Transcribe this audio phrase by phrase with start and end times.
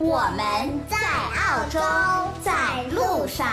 [0.00, 1.80] 我们在澳洲，
[2.40, 3.48] 在路上。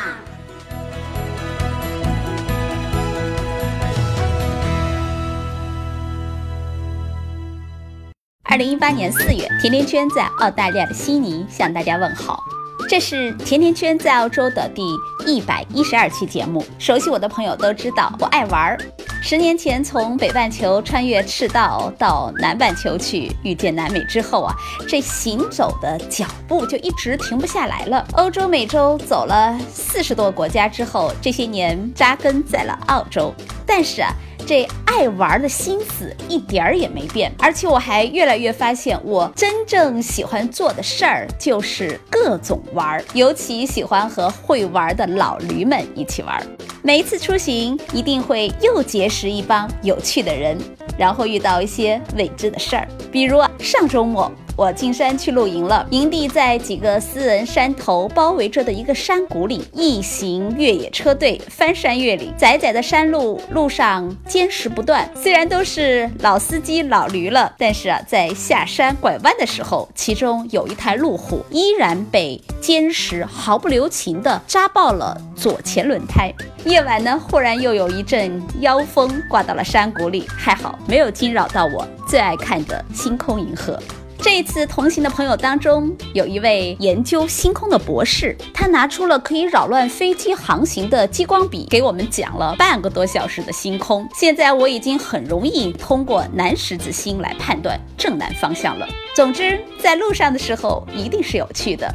[8.43, 12.43] 二零一八年四月，甜甜圈在澳大利亚的悉尼向大家问好。
[12.87, 14.83] 这是甜甜圈在澳洲的第
[15.25, 16.63] 一百一十二期节目。
[16.77, 18.77] 熟悉我的朋友都知道，我爱玩儿。
[19.23, 24.55] 十年前从北半球穿越赤道到南半球去遇见南美之后啊，
[24.87, 28.05] 这行走的脚步就一直停不下来了。
[28.13, 33.33] 欧洲、美洲走了四十多国家之后，这些年扎根在了澳洲。
[33.65, 34.11] 但是啊。
[34.45, 46.41] 这爱玩的心思一点儿也没变，而且我还越来越发现，我真正喜欢做的事儿就是各种玩儿，尤其喜欢和会玩的老驴们一起玩。
[46.81, 50.57] 每一次出行，一定会又结识一帮有趣的人，
[50.97, 54.31] 然后遇到一些未知的事儿，比如，上周末。
[54.57, 65.09] 我进山去露营了，营地在几个私人山头包围着的一个山谷里，一行越野车队翻山越岭，窄窄的山路路上坚石不断。
[65.13, 76.33] 虽然都是老司机老驴了，但是啊，在下山拐弯的时候，其中有一台路虎依然被坚石毫不留情地扎爆了左前轮胎。
[76.63, 83.77] 夜晚呢，忽然又有一阵妖风刮到了山谷里，还好没有惊扰到我最爱看的星空银河。
[84.17, 94.07] 这一次同行的朋友当中，有一位研究星空的博士，他拿出了可以扰乱飞机航行的激光笔，给我们讲了半个多小时的星空。
[94.15, 98.87] 现在我已经很容易通过南十字星来判断正南方向了。
[99.15, 101.93] 总之，在路上的时候一定是有趣的。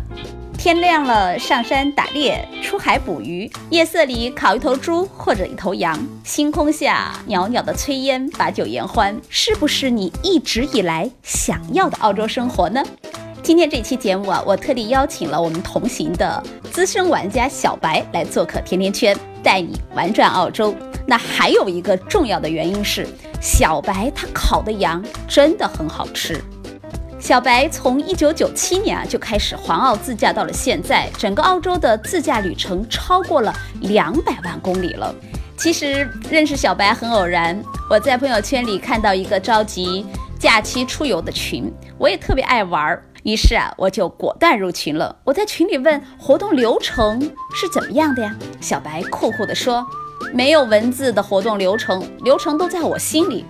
[0.61, 12.85] 天亮了，上山打猎，出海捕鱼；夜色里烤一头猪或者一头羊；星空下袅袅的炊烟，把酒言欢，是不是你一直以来想要的澳洲生活呢？
[13.43, 20.75] 今天这期节目啊，我特地邀请了我们同行的资深玩家小白来做客甜甜圈，带你玩转澳洲。
[21.07, 23.09] 那还有一个重要的原因是，
[23.41, 26.39] 小白他烤的羊真的很好吃。
[27.21, 35.15] 小白从一九九七年啊就开始环澳自驾，到了现在，整个澳洲的自驾旅程超过了两百万公里了。
[35.57, 40.07] 其实认识小白很偶然，我在朋友圈里看到一个召集
[40.39, 45.15] 假期出游的群，我也特别爱玩，于是啊我就果断入群了。
[45.23, 47.21] 我在群里问活动流程
[47.55, 48.35] 是怎么样的呀？
[48.63, 49.87] 小白酷酷地说，
[50.33, 53.45] 没有文字的活动流程，流程都在我心里，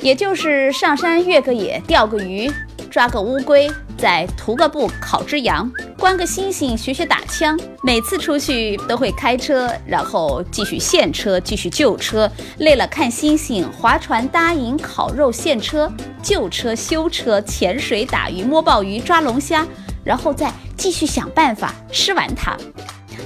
[0.00, 2.50] 也就是上山越个野，钓个鱼。
[2.90, 7.56] 抓个乌龟，再涂个布，烤只羊，观个星星，学学打枪。
[7.82, 12.28] 每次出去都会开车，然后继续现车，继续旧车。
[12.60, 15.92] 累了看星星，划船搭营，烤肉现车，
[16.22, 19.66] 旧车修车，潜水打鱼，摸鲍鱼，抓龙虾，
[20.02, 22.56] 然后再继续想办法吃完它。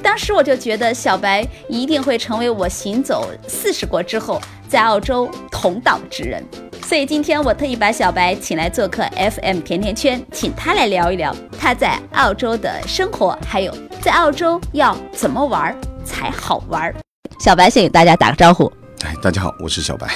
[0.03, 6.45] 当时我就觉得小白一定会成为我行走四十国之后在澳洲同道之人。
[6.85, 16.95] 所以今天我特意把小白请来做客 FM 甜甜圈，请他来聊一聊他在澳洲的生活，还有在澳洲要怎么玩才好玩。
[17.41, 18.71] 小白先给大家打个招呼。
[19.05, 20.07] 哎，大家好，我是小白。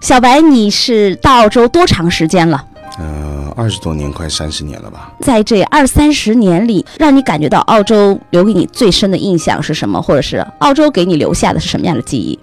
[0.00, 2.64] 小白，你是到澳洲多长时间了？
[2.98, 5.12] 呃，二十多年，快三十年了吧。
[5.20, 10.00] 在这二三十年里，让你感觉到澳洲留给你最深的印象是什么？
[10.00, 12.38] 或者是澳洲给你留下的是什么样的记忆？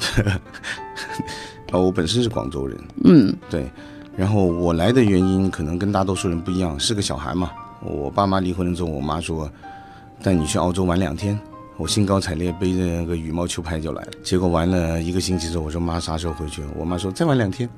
[1.72, 3.70] 哦，我本身是广州人，嗯，对，
[4.14, 7.50] 然后我来的原因可能跟大多数人不一样，是个小孩嘛。
[7.80, 9.50] 我爸妈离婚了之后，我妈说
[10.22, 11.38] 带你去澳洲玩两天，
[11.82, 14.10] 我兴高采烈背着那个羽毛球拍就来了。
[14.22, 16.62] 结果玩了一个星期之后，我说妈啥时候回去？
[16.76, 17.68] 我妈说再玩两天，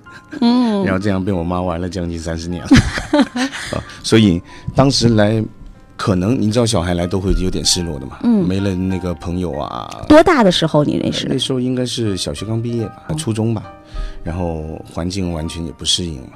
[0.43, 2.69] 嗯， 然后这样被我妈玩了将近三十年了。
[3.73, 4.43] 啊，所以
[4.75, 5.43] 当时来。
[5.97, 10.05] 可能你知道小孩来都会有点失落的嘛，嗯，没了那个朋友啊。
[10.09, 11.25] 多大的时候你认识？
[11.31, 13.63] 那时候应该是小学刚毕业吧，初中吧，
[14.25, 16.31] 然后环境完全也不适应嘛，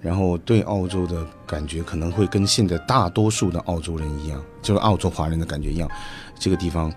[0.00, 5.86] 然后对澳洲的感觉可能会跟现在大多数的澳洲人一样，就是澳洲华人的感觉一样，
[6.38, 6.92] 这个地方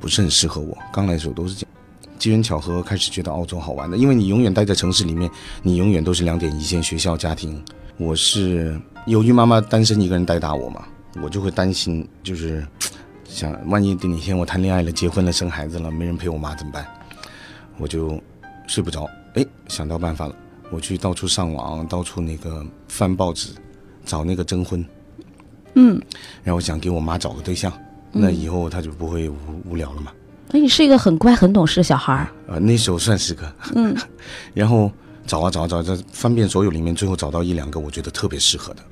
[0.00, 0.76] 不是很适合我。
[0.92, 1.74] 刚来的时候都是这样，
[2.18, 5.30] 机缘巧合开始觉得澳洲好玩的，因为你永远待在城市里面，
[5.62, 7.62] 你永远都是两点一线，学校、家庭。
[7.98, 10.84] 我是由于妈妈单身一个人带大我嘛。
[11.22, 12.66] 我就会担心，就是
[13.28, 16.86] 想万一哪天我谈恋爱了、结婚了、生孩子了，没人陪我妈怎么办？
[17.76, 18.18] 我就
[18.66, 19.06] 睡不着。
[19.34, 20.34] 哎，想到办法了，
[20.70, 23.50] 我去到处上网，到处那个翻报纸，
[24.06, 24.82] 找那个征婚。
[25.74, 26.00] 嗯，
[26.42, 27.70] 然后想给我妈找个对象，
[28.12, 29.36] 那以后他就不会无
[29.70, 30.12] 无聊了嘛。
[30.50, 32.28] 那你是一个很乖、很懂事的小孩儿。
[32.46, 33.96] 呃，那时候算是个，嗯，
[34.52, 34.92] 然后
[35.26, 38.82] 找啊找啊找啊，这翻遍所有里面，最后找到一两个我觉得特别适合的。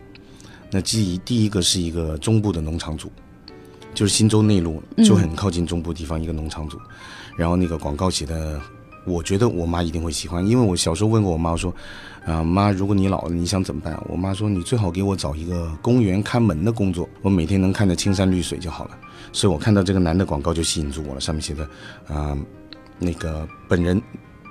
[0.71, 3.13] 那第一第一个是一个中部的农场主，
[3.93, 6.79] 就是新州内陆，就很靠近中部地方一个农场主。
[7.37, 8.59] 然后那个广告写的，
[9.05, 11.75] 我觉得我妈一定会喜欢，因为我小时候问过我妈，我说，
[12.25, 14.01] 啊妈，如果你老了，你想怎么办？
[14.09, 18.97] 我妈说，你最好给我找一个公园看门的工作，我每天能看着青山绿水就好了。
[19.33, 21.69] 所以我看到这个男的广告就吸引住我了，上面写的，
[22.09, 22.37] 啊、
[22.99, 24.01] 那个本人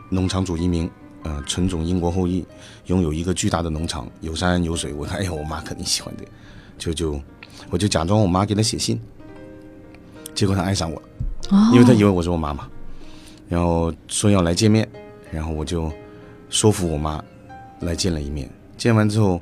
[0.10, 0.90] 农场主一名，
[1.24, 2.46] 呃，纯种英国后裔，
[2.86, 4.94] 拥有一个巨大的农场，有山有水。
[4.94, 6.32] 我看，哎呀，我妈肯定喜欢这个，
[6.78, 7.22] 就就
[7.70, 9.00] 我就假装我妈给她写信，
[10.34, 12.68] 结果她爱上我了，因为她以为我是我妈妈，
[13.48, 14.90] 然后说要来见面，
[15.32, 15.92] 然后我就
[16.50, 17.24] 说服我妈
[17.82, 18.50] 来见了一面。
[18.78, 19.42] 见完之后，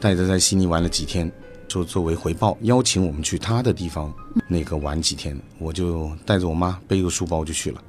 [0.00, 1.30] 带着在悉尼玩了几天，
[1.68, 4.12] 就作为回报，邀请我们去他的地方
[4.48, 5.38] 那个玩几天。
[5.58, 7.82] 我就带着我妈背个书包就去了。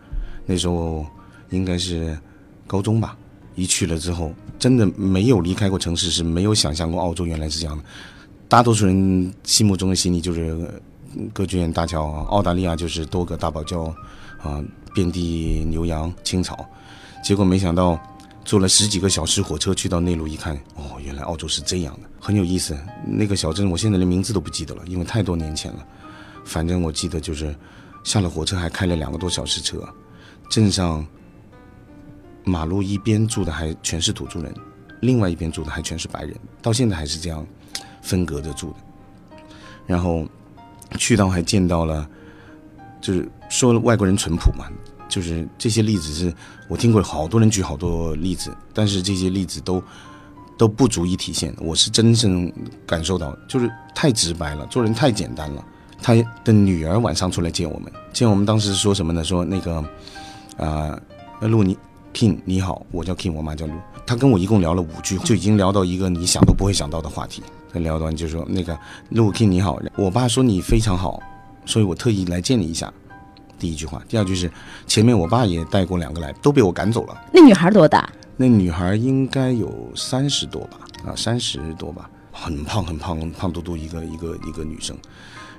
[0.46, 1.06] 那时候
[1.50, 2.18] 应该是
[2.68, 3.18] 高中吧。
[3.56, 7.84] 一去了之后，真的没有离开过城市，是没有想象过澳洲原来是这样的。
[8.48, 13.94] 大多数人心目中的悉尼就是呃歌剧院大桥，澳大利亚就是多个大堡礁，
[14.42, 16.66] 啊、遍地牛羊青草。
[17.22, 18.00] 结果没想到
[18.50, 22.75] 坐了十几个小时火车去到内陆一看，哦，原来澳洲是这样的，很有意思。
[23.06, 25.86] 那个小镇我现在连名字都不记得了，因为太多年前了。
[26.44, 27.56] 反正我记得就是
[28.04, 29.88] 下了火车还开了两个多小时车，
[30.50, 31.06] 镇上
[32.44, 34.52] 马路一边住的还全是土著人，
[35.02, 37.45] 另外一边住的还全是白人，到现在还是这样
[38.02, 38.78] 分隔着住的。
[39.86, 40.28] 然后
[40.98, 42.10] 去到还见到了，
[43.00, 44.66] 就是说外国人淳朴嘛，
[45.10, 46.34] 就是这些例子是
[46.70, 49.84] 我听过好多人举好多例子，但是这些例子都
[50.58, 51.54] 都不足以体现。
[51.60, 52.50] 我是真正
[52.86, 55.66] 感受到，就是太直白了，做人太简单了。
[56.02, 56.14] 他
[56.46, 59.22] 的女儿晚上出来见我们，见我们当时说什么呢？
[59.22, 59.76] 说那个
[60.56, 60.98] 啊，
[61.42, 61.78] 呃，陆尼
[62.14, 63.74] King 你好，我叫 King，我妈叫路。
[64.08, 67.44] 他跟我一共聊了五句，就已经聊到一个你想都不会想到的话题。
[67.74, 68.78] 他聊完就说那个
[69.10, 71.22] 陆 King 你好，我爸说你非常好，
[71.66, 72.92] 所以我特意来见你一下。
[73.60, 74.50] 第一句话，第二句是
[74.88, 77.22] 前面我爸也带过两个来，都被我赶走了。
[77.34, 78.10] 那女孩多大？
[78.38, 84.96] 那女孩应该有三十多吧，啊，三十多吧，很胖很胖胖嘟嘟一个一个一个女生。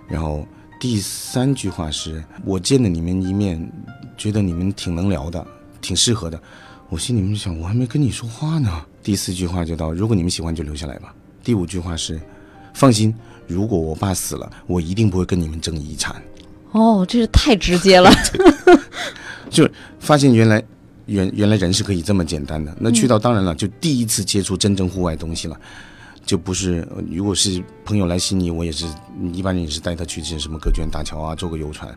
[0.08, 0.46] 然后
[0.80, 3.70] 第三句话是我见了你们一面，
[4.16, 5.46] 觉得你们挺能聊的，
[5.82, 6.40] 挺适合的。
[6.88, 8.84] 我心里面想，我还没跟你说话呢。
[9.02, 11.14] 第四句话就到，如果你们喜欢就留下来吧。
[11.44, 12.20] 第五句话是，
[12.74, 13.14] 放心，
[13.46, 16.20] 如果我爸死了，我一定不会跟你们争遗产。
[16.72, 18.10] 哦，这是太直接了。
[19.50, 19.68] 就
[19.98, 20.62] 发现原来
[21.06, 22.74] 原原来人是可以这么简单的。
[22.78, 25.56] 那去到当然了，就第一次接触真正户外东西了，
[26.24, 28.86] 就不是呃如果是朋友来悉尼，我也是
[29.32, 31.92] 一般人也是带他去这些什么歌剧院大桥啊，坐个游船。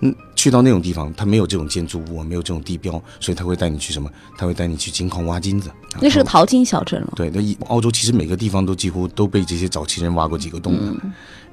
[0.00, 4.10] 嗯，去到那种地方，他没有这种建筑物，没有这种地标，所以他会带你去什么？
[4.36, 5.70] 他会带你去金矿挖金子。
[6.00, 7.12] 那是个淘金小镇了。
[7.14, 10.94] 对，那一澳洲其实每个地方都几乎都被这些早期人挖过几个洞的，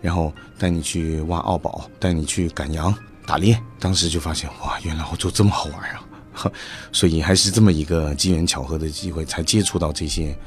[0.01, 2.93] 然后带你去挖澳宝，带你去赶羊、
[3.25, 3.57] 打猎。
[3.79, 6.03] 当时就发现，哇，原来澳洲这么好玩啊！
[6.91, 10.37] 所以还是这么一个机缘巧合的机会，才接触到这些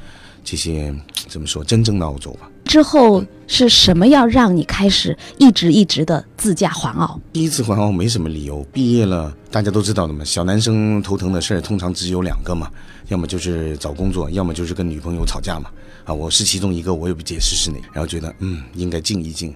[0.43, 0.93] 这些
[1.27, 2.49] 怎么说真正的澳洲吧。
[2.65, 7.19] 之后是什么要让你开始一直一直的自驾环澳？
[7.31, 12.69] 第一次环澳没什么理由，毕业了大家都知道的嘛，小男生头疼的事儿通常只有两个嘛，
[13.07, 15.69] 要么就是找工作，要么就是跟女朋友吵架嘛。
[16.03, 19.55] 啊，我是其中一个，我也不解释是哪个，然后觉得嗯应该静一静，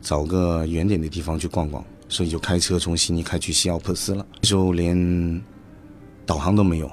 [0.00, 4.24] 找个远点的地方去逛逛，所以就开车从悉尼开去西奥珀斯了。
[4.40, 5.42] 那时候连
[6.24, 6.90] 导航都没有，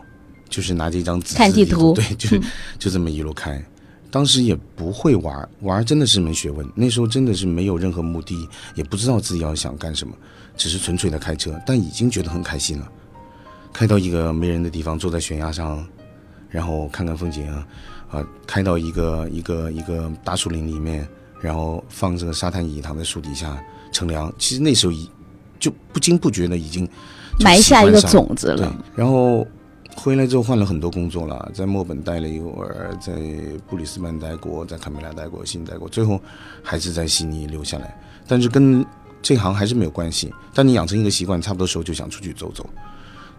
[0.50, 2.41] 就是拿着一张纸看地图对，就是
[2.79, 3.63] 就这么一路开。
[4.13, 6.63] 当时也不会玩，玩真的是门学问。
[6.75, 10.13] 那时候真的是没有任何目的，也不知道自己要想干什么，
[10.55, 12.88] 只是纯粹的开车，但已经觉得很开心了。
[13.74, 15.84] 开到一个没人的地方，坐在悬崖上，
[16.48, 17.67] 然后看看风景啊，
[18.12, 21.08] 啊，开到一个一个一个大树林里面，
[21.41, 23.60] 然后放这个沙滩椅，躺在树底下
[23.91, 24.32] 乘凉。
[24.38, 25.10] 其实那时候已
[25.60, 26.88] 就不经不觉的已经
[27.39, 29.43] 埋下一个种子了。，然后
[29.95, 33.13] 回来之后换了很多工作了，在墨本待了一会儿，在
[33.67, 36.19] 布里斯班待过，在堪培拉待过，悉尼待过，最后
[36.63, 37.97] 还是在悉尼留下来。
[38.27, 38.85] 但是跟
[39.21, 40.33] 这行还是没有关系。
[40.53, 42.67] 但你养成一个习惯，差不多时候就想出去走走。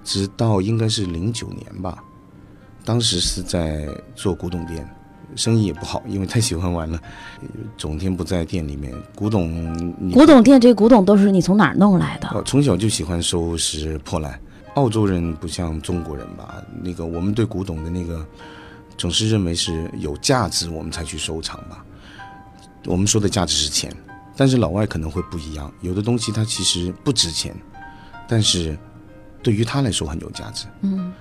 [0.04, 2.02] 直到应该是零九年吧，
[2.84, 4.88] 当时是在做古董店，
[5.34, 6.98] 生意也不好，因为太喜欢玩了，
[7.40, 8.94] 呃整天不在店里面。
[9.14, 12.28] 古董，古董店这古董都是你从哪儿弄来的？
[12.28, 14.38] 呃，从小就喜欢收拾破烂。
[14.74, 16.62] 澳洲人不像中国人吧？
[16.82, 18.26] 那个我们对古董的那个，
[18.96, 21.84] 总是认为是有价值，我们才去收藏吧。
[22.86, 23.94] 我们说的价值是钱，
[24.36, 27.54] 但是老外可能会不一样，有的东西它其实不值钱，
[28.28, 28.76] 但是
[29.42, 30.66] 对于他来说很有价值。
[30.82, 31.12] 嗯，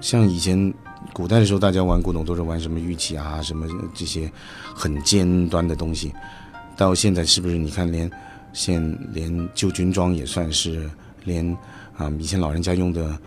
[0.00, 0.72] 像以前
[1.12, 4.32] 古代的时候，大家玩古董都是玩什么玉器啊，什么这些
[4.74, 6.12] 很尖端的东西。
[6.76, 7.56] 到现在是不是？
[7.56, 8.10] 你看连
[8.52, 10.90] 现连旧军装也算是，
[11.24, 11.56] 连
[11.96, 13.18] 啊以前老人家用的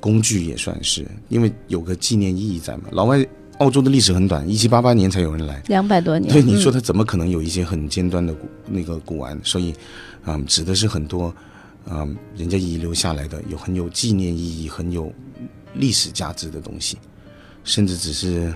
[0.00, 2.84] 工具也算是，因为有个纪念意义在嘛。
[2.92, 3.24] 老外
[3.58, 5.62] 澳洲的历史很短，一七八八年才有人来。
[5.68, 6.30] 两百多年。
[6.32, 9.40] 对，你说嗯他怎么可能有一些很尖端的古那个古玩？
[9.42, 9.74] 所以，
[10.24, 11.34] 啊、指的是很多，
[11.88, 15.10] 啊、人家遗留下来的有很有纪念意义、很有
[15.74, 16.98] 历史价值的东西，
[17.64, 18.54] 甚至只是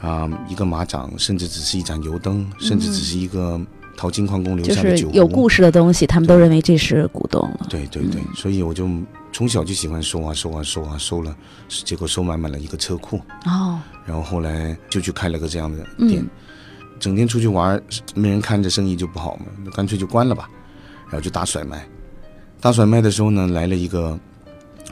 [0.00, 3.60] 啊、一个马掌，甚至只是一盏油灯，甚至只是一个
[3.96, 5.14] 淘金矿工留下的酒壶。
[5.14, 7.66] 有故事的东西，他们都认为这是古董了。
[7.68, 8.88] 对对对，所以我就
[9.32, 11.34] 从小就喜欢收啊收啊收啊收了，
[11.68, 13.20] 结果收满满了一个车库。
[13.46, 16.24] 哦，然后后来就去开了个这样的嗯店，
[16.98, 17.80] 整天出去玩，
[18.14, 20.48] 没人看着，生意就不好嘛，那干脆就关了吧。
[21.08, 21.86] 然后就打甩卖，
[22.60, 24.18] 打甩卖的时候呢，来了一个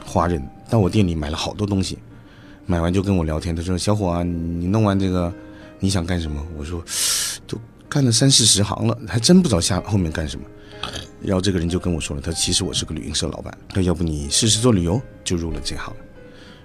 [0.05, 1.97] 华人到我店里买了好多东西，
[2.65, 5.33] 买完就跟我聊天，他说：“小伙啊，你弄完这个，
[5.79, 6.81] 你想干什么？”我说
[7.85, 10.45] ：“都干了三四十行了，还真不知道下后面干什么。”
[11.21, 15.91] 然后这个人就跟我说了，他其实我是个旅行社老板，他要不你试试做旅游，就入了这行。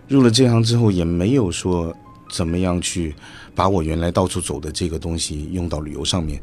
[0.08, 1.94] 入了这行之后，也没有说
[2.30, 3.14] 怎么样去
[3.54, 6.40] 把我原来到处走的这个东西用到旅游上面，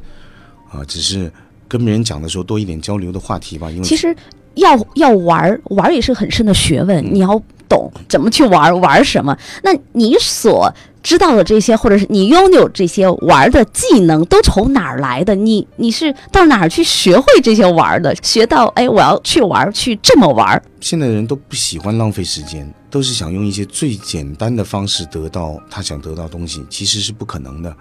[0.72, 1.32] 啊，只是
[1.68, 3.70] 跟别人讲的时候多一点交流的话题吧。
[3.70, 4.16] 因为其实
[4.56, 9.38] 要要玩，玩也是很深的学问，嗯你要懂怎么去玩，玩什么。
[9.62, 15.34] 那你所知道的这些，或者是你拥有这些玩儿的技能，都从哪儿来的？
[15.36, 18.16] 你你是到哪儿去学会这些玩儿的？
[18.24, 20.62] 学到哎，我要去玩儿，去这么玩儿。
[20.82, 27.76] 现在的人都不喜欢浪费时间，都是想用一些最简单的方式得到他想得到的东西，其实是不可能的。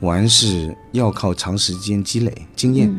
[0.00, 2.90] 玩是要靠长时间积累经验。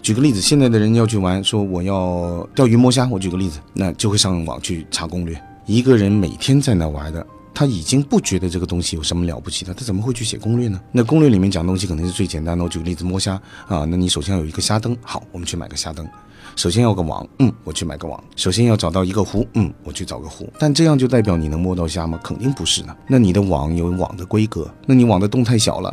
[0.00, 5.36] 举个例子，现在的人要去玩，说我要钓鱼摸虾，我举个例子，那就会上网去查攻略。
[5.66, 7.26] 一个人每天在那玩的，
[7.58, 10.80] 他已经不觉得这个东西有什么了不起的，他怎么会去写攻略呢？
[10.92, 12.62] 那攻略里面讲东西肯定是最简单的。
[12.62, 13.32] 我举个例子，摸虾
[13.66, 16.08] 啊，那你首先要有一个虾灯，好，我们去买个虾灯。
[16.54, 18.22] 首先要个网，嗯，我去买个网。
[18.36, 20.48] 首先要找到一个湖，嗯，我去找个湖。
[20.56, 22.20] 但这样就代表你能摸到虾吗？
[22.22, 22.96] 肯定不是的。
[23.08, 25.92] 那你的网有网的规格，那你网的洞太小了，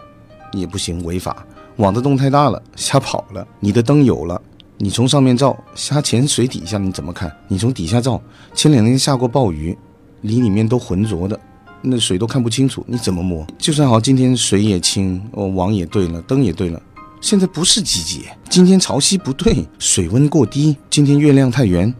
[0.53, 1.43] 也不行，违法。
[1.77, 3.43] 网的洞太大了，虾跑了。
[3.59, 4.39] 你的灯有了，
[4.77, 7.35] 你从上面照，虾潜水底下你怎么看？
[7.47, 8.21] 你从底下照，
[8.53, 9.75] 前两天下过暴雨，
[10.21, 11.39] 里里面都浑浊的，
[11.85, 13.45] 那水都看不清楚，你怎么摸？
[13.57, 16.81] 就算好，今天水也清，哦，网也对了，灯也对了。
[17.21, 21.93] 现在不是季节，今天潮汐不对，水温过低，今天月亮太圆，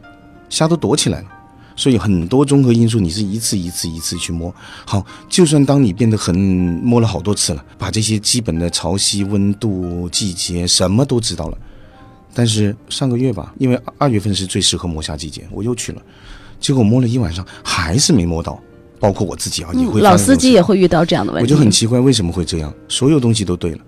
[0.49, 1.27] 虾都躲起来了。
[1.77, 4.53] 所以很多综合因素，你是一次一次一次去摸。
[4.85, 11.57] 好，就算当你变得很摸了好多次了，把这些基本的潮汐、温度、季节什么都知道了，
[12.33, 16.01] 但是上个月吧，因为二月份是最适合摸虾季节，我又去了，
[16.61, 18.57] 结果摸了一晚上还是没摸到，
[19.05, 21.45] 包括我自己啊，你会嗯老司机也会遇到这样的问题。
[21.45, 23.79] 我就很奇怪为什么会这样，所有东西都对了，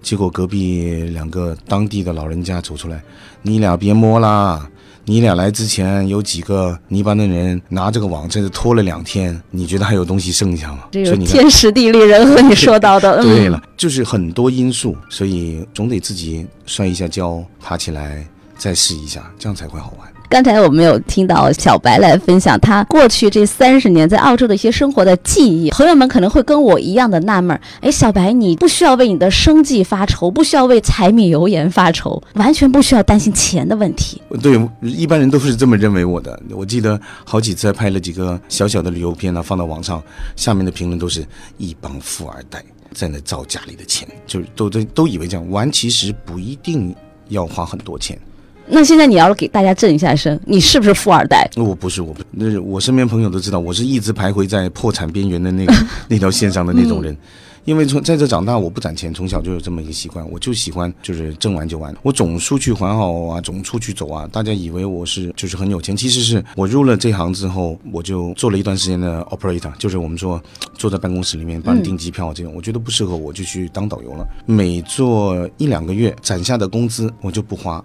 [0.00, 3.02] 结果隔壁两个当地的老人家走出来，
[3.42, 4.66] 你俩别摸啦。
[5.06, 10.84] 你俩来之前有几个泥巴的人拿这个网在这拖了两天，你觉得还有东西剩下吗？
[10.90, 20.08] 这个天时地利人和，你说到的，嗯对了，就是很多因素，所以总得自己摔一下跤，爬起来再试一下，这样才会好玩。
[20.34, 25.70] 刚才我们有听到小白来分享他过去这三十年在澳洲的一些生活的记忆。
[25.70, 34.20] 朋友们可能会跟我一样的纳闷儿：哎，小白，你不需要为你的生计发愁，不需要为柴米油盐发愁，完全不需要担心钱的问题。
[34.42, 36.36] 对，一般人都是这么认为我的。
[36.50, 40.02] 我记得好几次拍了几个小小的旅游片啊，放到网上，
[40.34, 41.24] 下面的评论都是
[41.58, 42.60] 一帮富二代
[42.92, 46.92] 在那造家里的钱，就是都都都以为这样玩，其实不一定
[47.28, 48.18] 要花很多钱。
[48.66, 51.48] 那现在你要给大家震一下声，你是不是富二代？
[51.56, 55.74] 我不是，我不，那是我身边朋友都知道，我是一直徘徊在破产边缘的那个
[56.08, 57.16] 那条线上的那种人。
[57.64, 61.94] 因为从在这长大，我不攒钱，从小就有这么一个习惯，我就喜欢就是挣完就完。
[62.02, 70.38] 我总出去环好啊，总出去走啊，大家以为我是就是很有钱，其实是我入了这行之后，我就做了一段时间的 operator，就是我们说
[70.74, 74.26] 坐在办公室里面帮你订机票这种，我觉得不适合我，就去当导游了。
[74.44, 77.82] 每做一两个月攒下的工资，我就不花，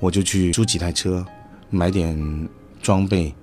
[0.00, 1.24] 我就去租几台车，
[1.70, 2.48] 买点
[2.82, 3.34] 装备，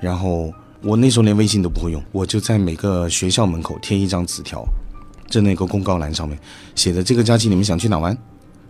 [0.00, 4.64] 然后我那时候连微信都不会用，我就在每个学校门口贴一张纸条，
[5.28, 6.38] 在那个公告栏上面
[6.74, 8.16] 写的这个假期你们想去哪玩，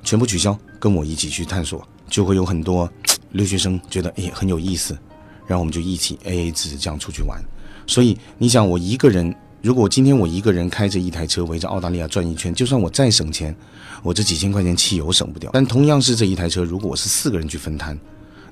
[0.02, 2.90] 全部取消，跟我一起去探索，就会有很多
[3.32, 4.98] 留学生觉得诶很有意思，
[5.46, 7.40] 然后我们就一起 A A 制这样出去玩。
[7.86, 13.54] 所以你想，我一个人，如果今天我一个人开着一台车围着澳大利亚转一圈，就算我再省钱，
[14.02, 15.50] 我这几千块钱汽油省不掉。
[15.52, 17.98] 但同样是这一台车，如果我是四个人去分摊，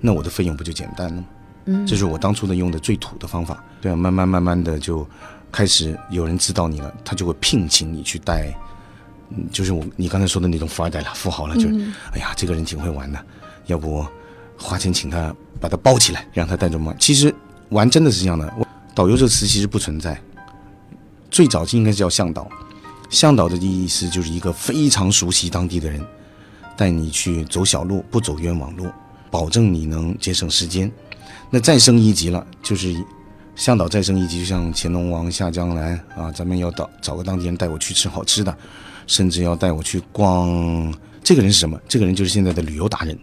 [0.00, 1.24] 那我的费用不就简单了吗？
[1.66, 3.62] 嗯，这是我当初的用的最土的方法。
[3.80, 5.06] 对啊，慢慢慢慢的就
[5.52, 8.52] 开始有人知道你了，他就会聘请你去带，
[9.52, 13.18] 就是我你刚才说的那种富二代了，富豪了，就是，哎呀，这个人挺会玩的，
[13.66, 14.04] 要不
[14.58, 16.96] 花钱请他把他包起来，让他带着玩。
[16.98, 17.32] 其实
[17.68, 20.20] 玩真的是这样的，我导游这个词其实不存在，
[21.30, 22.48] 最早就应该是叫向导。
[23.08, 26.04] 向导的意思就是一个非常熟悉当地的人，
[26.76, 28.86] 带你去走小路，不走冤枉路，
[29.30, 30.90] 保证你能节省时间。
[31.50, 32.94] 那再升一级了，就是
[33.54, 38.56] 向导再升一级，就像乾隆王下江南啊，咱们要找找个当地人带我去吃好吃的，
[39.06, 40.92] 甚至要带我去逛。
[41.22, 41.80] 这个人是什么？
[41.88, 43.16] 这个人就是现在的旅游达人，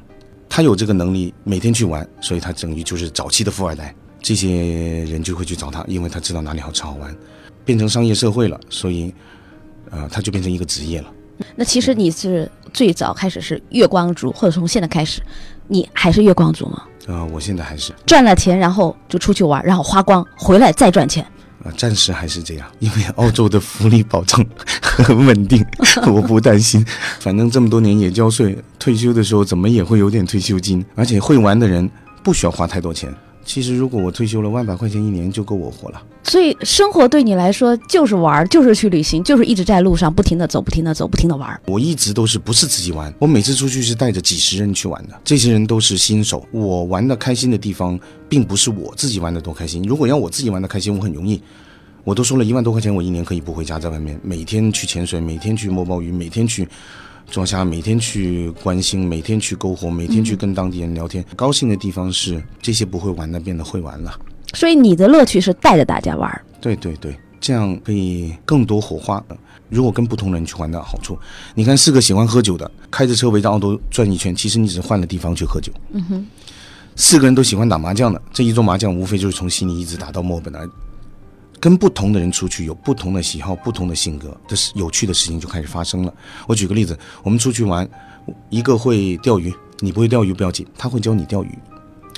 [0.48, 3.93] 他有这个能力，每天去玩，所以他等于就是早期的富二代。
[4.22, 7.13] 这些人就会去找他，因为他知道哪里好吃好玩，
[7.65, 9.13] 变成商业社会了，所以，
[9.89, 11.12] 呃，它就变成一个职业了。
[11.55, 15.22] 那其实你是最早开始是月光族，或者从现在开始，
[15.67, 16.84] 你还是月光族吗？
[17.08, 21.25] 啊、我现在还是赚了钱，然后就出去玩，然后花光，回来再赚钱。
[21.65, 24.46] 啊，暂时还是这样， 因为澳洲的福利保障
[24.82, 25.65] 很 稳定，
[26.08, 26.86] 我不担心。
[27.20, 31.89] 反正这么多年也交税，退休的时候怎么也会有点退休金，而且会玩的人
[32.22, 33.13] 不需要花太多钱。
[33.45, 36.01] 其实如果我退休了，万把块钱一年就够我活了。
[36.23, 41.62] 所以生活对你来说就是玩儿，就是去旅行，就是一直在路上不停的走，不停的走，不停的玩儿。
[41.67, 46.45] 我一直都是不是自己玩，我每次出去是带着几十人去玩的，这些人都是新手。
[46.51, 49.83] 我玩的开心的地方，并不是我自己玩的多开心。
[49.83, 51.41] 如果要我自己玩的开心，我很容易。
[52.05, 56.67] 我都说了一万多块钱，我一年可以不回家，在外面每天去潜水，每天去摸鲍鱼，每天去
[57.29, 61.23] 抓虾，每天去关心，每天去篝火，每天去跟当地人聊天。
[61.35, 64.19] 高兴的地方是这些不会玩的变得会玩了。
[64.53, 66.45] 所以你的乐趣是带着大家玩儿。
[66.62, 69.23] 对对对，这样可以更多火花。
[69.69, 71.17] 如果跟不同人去玩的好处，
[71.55, 75.71] 你看四个喜欢喝酒的，开着车围着澳洲转一圈，其实你只是换了地方去喝酒。
[75.91, 76.27] 嗯哼。
[76.95, 80.63] 四个人都喜欢打麻将的，这一桌麻将无非就是从悉尼一直打到墨尔本来。
[81.63, 86.13] 跟不同的人出去，有不同的喜好、不同的性格，这是有趣的事情就开始发生了。
[86.45, 87.89] 我举个例子，我们出去玩，
[88.49, 89.49] 一个会钓鱼，
[89.80, 91.58] 你不会钓鱼不要紧，他会教你钓鱼。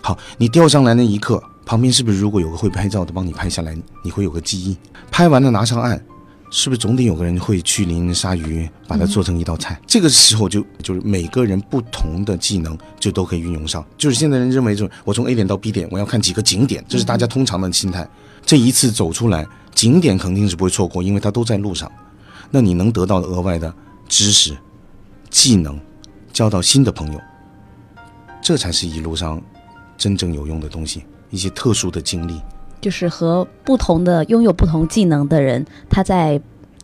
[0.02, 4.76] 好，你钓上来那一刻，旁边是不是如果有个会拍照的帮你拍下来，你会有个记忆？
[5.12, 6.04] 拍完了拿上岸，
[6.50, 9.80] 是不是总得有个人会去鳞鲨鱼，把它做成一道菜？
[9.86, 13.86] 这个时候就就是每个人不同的技能就都可以运用上。
[13.96, 18.10] 就是现在人认为，就是我从 A 点到 B 点，我要看几个景点，这是大家通常的心态。
[18.46, 21.92] 这一次走出来，景点肯定是不会错过，因为它都在路上。
[22.52, 23.74] 那你能得到额外的
[24.08, 24.56] 知识、
[25.30, 25.80] 技能，
[26.32, 27.20] 交到新的朋友，
[28.42, 29.42] 这才是一路上
[29.98, 32.40] 真正有用的东西，一些特殊的经历。
[32.82, 36.40] 就是和不同的拥有不同技能的人，他在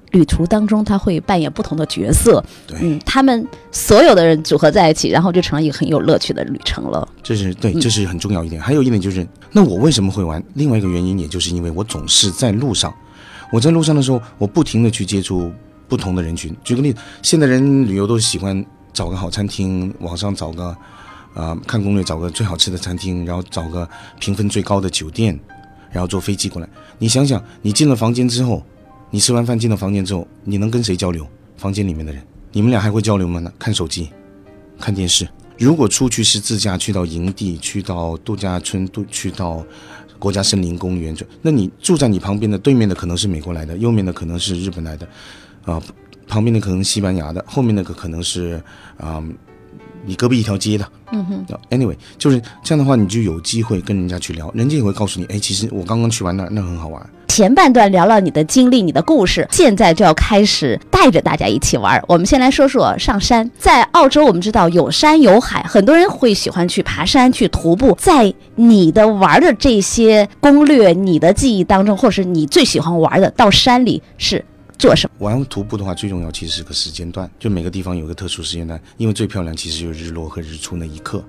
[0.09, 2.43] 旅途当中他会扮演不同的角色。
[2.65, 7.07] 对，嗯，他们所有的人组合在一起，然后就成了一个很有乐趣的旅程了。
[7.21, 8.59] 这是对，这是很重要一点。
[8.59, 10.41] 还有一点就是，那我为什么会玩？
[10.53, 12.93] 另外一个原因，也就是因为我总是在路上。
[13.51, 15.51] 我在路上的时候，我不停的去接触
[15.89, 16.55] 不同的人群。
[16.63, 20.75] 举个例子，现在人旅游都喜欢找个好餐厅，网上找个，
[21.33, 23.87] 啊、看攻略找个最好吃的餐厅，然后找个
[24.19, 25.37] 评分最高的酒店，
[25.91, 26.69] 然后坐飞机过来。
[26.97, 28.63] 你想想，你进了房间之后，
[29.09, 31.27] 你吃完饭进了房间之后，你能跟谁交流？
[31.57, 33.43] 房间里面的人，你们俩还会交流吗？
[33.59, 34.09] 看手机，
[34.79, 35.27] 看电视。
[35.61, 39.63] 如果出去是自驾，去到营地，去到度假村，度去到
[40.17, 45.07] 国家森林公园，就那你住在你旁边的对面的可能是美国来的，右面的可能是日本来的，
[45.63, 45.81] 啊、
[46.27, 48.61] 旁边的可能西班牙的，后面那个可能是
[48.97, 49.23] 啊、
[50.05, 50.85] 你隔壁一条街的。
[51.11, 51.45] 嗯哼。
[51.69, 57.01] Anyway，就是这样的话，你就有机会跟人家去聊，人家也会告诉你，哎，其实我刚刚去玩那儿，那很好玩。
[57.27, 62.03] 前半段聊了你的经历、你的故事，现在就要开始带着大家一起玩儿。
[62.05, 63.49] 我们先来说说上山。
[63.57, 67.97] 在澳洲，我们知道有山有海，很多人会喜欢去爬山、去徒步。
[67.97, 74.43] 在你的玩的这些攻略、你的记忆当中，或者是你最喜欢玩的，到山里是
[74.81, 75.13] 做什么？
[75.19, 81.23] 玩徒步的话，最重要其实是个时间段，就每个地方有个特殊时间段，因为最漂亮其实就是日落和日出那一刻，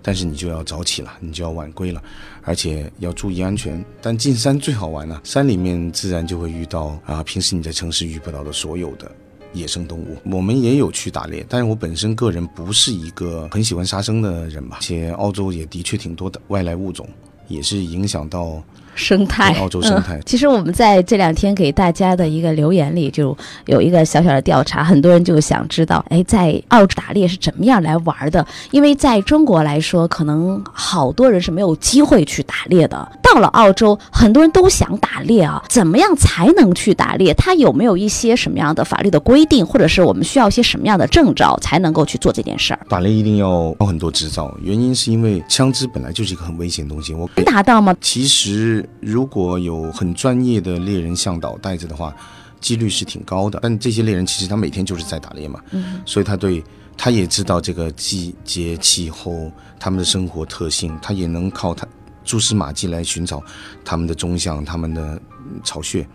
[0.00, 2.02] 但是你就要早起了，你就要晚归了，
[2.44, 3.84] 而且要注意安全。
[4.00, 9.10] 但进山最好玩了、山里面自然就会遇到啊，平时你在城市遇不到的所有的。
[9.52, 17.08] 野生动物，我们也有去打猎，但是我本身个人不是一个很喜欢杀生的人吧，且澳洲也的确挺多的外来物种，
[17.46, 18.60] 也是影响到
[18.94, 20.22] 生态，澳洲生态嗯。
[20.24, 28.46] 其实我们在这两天给大家的一个留言里，就有一个小小的调查，很多人就想知道，哎，在澳洲打猎是怎么样来玩的？
[28.70, 33.08] 因为在中国来说，可能好多人是没有机会去打猎的。
[33.22, 37.34] 到了澳洲，很多人都想打猎啊，怎么样才能去打猎？
[37.34, 42.80] 它有没有一些什么样的法律的规定，或者是我们需要一些什么样的证照才能够去做这件事儿？
[42.88, 47.12] 打猎一定要有很多执照，原因是因为枪支本来就是一个很危险的东西。
[47.12, 47.94] 我能达到吗？
[48.00, 52.14] 其实如果有很专业的猎人向导带着的话，
[52.60, 53.58] 几率是挺高的。
[53.62, 56.62] 但这些猎人其实他每天就是在打猎嘛，嗯，所以他对
[56.96, 61.86] 他也知道这个季节、气候、他们的生活特性，他也能靠他
[62.24, 63.42] 蛛丝马迹来寻找
[63.84, 66.06] 他们的踪向、他们的嗯巢穴，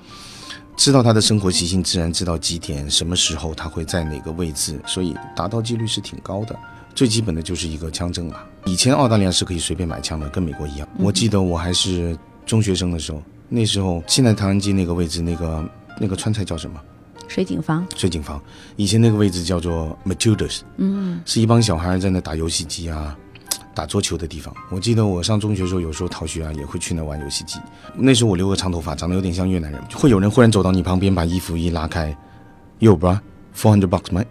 [0.75, 6.58] 知道他的生活习性，自然知道几点、什么时候他会在哪个位置，所以达到几率是挺高的。
[6.95, 8.43] 最基本的就是一个枪证吧。
[8.65, 10.89] 以前澳大利亚是可以随便买枪的，跟美国一样。
[10.97, 12.17] 我记得我还是
[12.49, 16.81] 中学生的时候，那时候现在唐人街那个位置，那个那个川菜叫什么？
[17.27, 18.41] 水井坊，水井坊。
[18.75, 23.15] 以前那个位置叫做 Matildas，嗯，是一帮小孩在那打游戏机啊、
[23.75, 24.51] 打桌球的地方。
[24.71, 27.59] 我记得我上中学的时候，有时候逃学啊，也会去那玩游戏机。
[27.95, 32.17] 那时候我留个长头发，长得有点像越南人，会有人忽然走到你旁边，把衣服一拉开
[32.79, 34.25] ，Yo bro，four hundred bucks 买，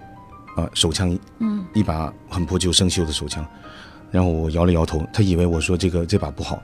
[0.57, 3.47] 啊，手枪，嗯，一把很破旧生锈的手枪。
[4.11, 6.61] 然后我摇了摇头，他以为我说这个这把不好。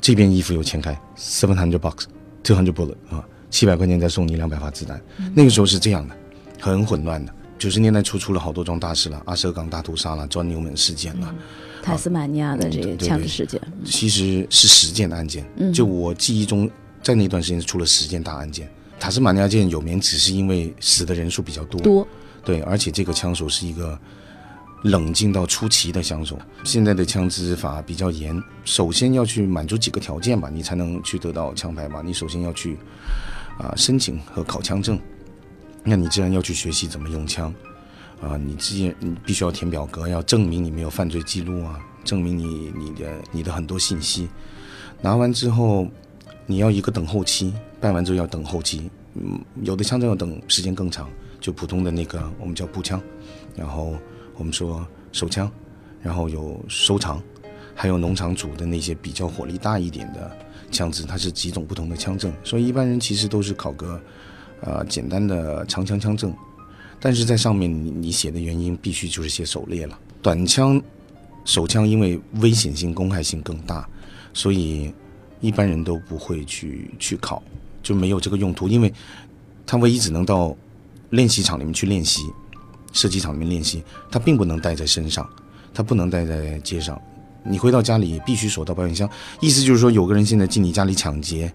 [0.00, 5.00] 这边衣服有钱开，seven hundred bucks，two hundred bullet 啊，七百块钱再送你两百发子弹。
[5.34, 6.16] 那个时候是这样的，
[6.60, 7.32] 很混乱的。
[7.58, 11.34] 九十年代初出了好多桩大事了，阿舍港大屠杀了，钻牛门事件了，
[11.82, 15.44] 塔斯马尼亚的这个枪支事件，其实是十件案件。
[15.74, 16.70] 就我记忆中，
[17.02, 18.70] 在那段时间出了十件大案件。
[19.00, 21.80] 塔斯马尼亚件有名，只是因为死的人数比较多。
[21.80, 22.08] 多，
[22.44, 23.98] 对，而且这个枪手是一个
[24.82, 26.38] 冷静到出奇的枪手。
[26.64, 32.02] 现在的枪支法比较严，首先要去满足几个条件吧，你才能去得到枪牌吧。
[32.04, 32.76] 你首先要去
[33.58, 34.98] 啊、申请和考枪证，
[35.82, 37.52] 那你自然要去学习怎么用枪
[38.20, 44.28] 啊、你自己你必须要填表格，要证明你没有犯罪记录啊，证明你你的你的很多信息。
[45.00, 45.86] 拿完之后，
[46.46, 48.90] 你要一个等候期，办完之后要等候期。
[49.14, 51.08] 嗯，有的枪证要等时间更长，
[51.40, 53.00] 就普通的那个我们叫步枪，
[53.56, 53.94] 然后
[54.38, 55.50] 我们说手枪，
[56.00, 57.20] 然后有收藏，
[57.74, 60.34] 还有农场主的那些比较火力大一点的
[60.70, 64.00] 枪支，它是几种不同的枪证，所以一般人其实都是考个
[64.60, 66.32] 呃简单的长枪枪证，
[67.00, 69.98] 但是在上面你你写的原因必须就是写狩猎了。
[70.22, 70.80] 短枪、
[71.44, 73.88] 手枪因为危险性、公害性更大，
[74.32, 74.92] 所以
[75.40, 77.42] 一般人都不会去去考，
[77.82, 78.92] 就没有这个用途，因为
[79.66, 80.54] 他唯一只能到
[81.10, 82.22] 练习场里面去练习，
[82.98, 85.24] 射击场里面练习，他并不能带在身上，
[85.72, 87.00] 他不能带在街上。
[87.44, 89.08] 你回到家里必须锁到保险箱，
[89.40, 91.52] 意思就是说，有个人现在进你家里抢劫，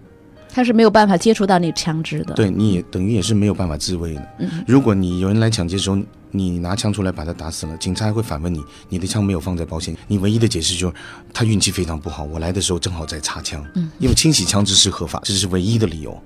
[0.48, 4.28] 他是没有办法接触到那枪支的。，对，你也等于也是没有办法自卫的。
[4.66, 5.98] 如果你有人来抢劫的时候，
[6.30, 10.94] 你拿枪出来把他打死了，警察还会反问你，你的枪没有放在保险，你唯一的解释就是
[11.32, 13.64] 他运气非常不好，我来的时候正好在擦枪，
[13.98, 16.18] 因为清洗枪支是合法，这是唯一的理由。